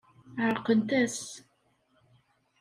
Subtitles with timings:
[0.45, 1.19] Ɛeṛqent-as.